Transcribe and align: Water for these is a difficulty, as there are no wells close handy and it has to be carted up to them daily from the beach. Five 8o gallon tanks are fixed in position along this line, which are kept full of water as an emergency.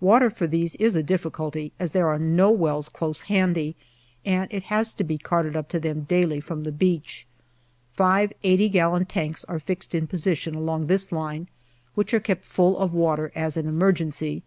Water 0.00 0.28
for 0.28 0.48
these 0.48 0.74
is 0.74 0.96
a 0.96 1.04
difficulty, 1.04 1.72
as 1.78 1.92
there 1.92 2.08
are 2.08 2.18
no 2.18 2.50
wells 2.50 2.88
close 2.88 3.20
handy 3.22 3.76
and 4.24 4.52
it 4.52 4.64
has 4.64 4.92
to 4.94 5.04
be 5.04 5.18
carted 5.18 5.54
up 5.54 5.68
to 5.68 5.78
them 5.78 6.00
daily 6.00 6.40
from 6.40 6.64
the 6.64 6.72
beach. 6.72 7.28
Five 7.92 8.32
8o 8.42 8.72
gallon 8.72 9.04
tanks 9.06 9.44
are 9.44 9.60
fixed 9.60 9.94
in 9.94 10.08
position 10.08 10.56
along 10.56 10.88
this 10.88 11.12
line, 11.12 11.46
which 11.94 12.12
are 12.12 12.18
kept 12.18 12.42
full 12.44 12.76
of 12.76 12.92
water 12.92 13.30
as 13.36 13.56
an 13.56 13.68
emergency. 13.68 14.42